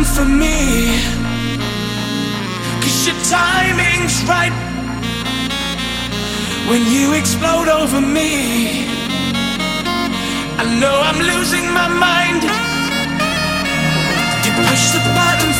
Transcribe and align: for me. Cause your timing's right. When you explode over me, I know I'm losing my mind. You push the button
for 0.00 0.24
me. 0.24 0.88
Cause 2.80 3.06
your 3.06 3.18
timing's 3.28 4.16
right. 4.24 4.54
When 6.68 6.82
you 6.86 7.12
explode 7.12 7.68
over 7.68 8.00
me, 8.00 8.86
I 10.62 10.64
know 10.80 10.96
I'm 11.08 11.20
losing 11.32 11.66
my 11.80 11.88
mind. 11.88 12.42
You 14.44 14.52
push 14.64 14.84
the 14.96 15.02
button 15.16 15.52